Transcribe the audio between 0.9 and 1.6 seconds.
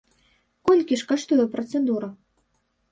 ж каштуе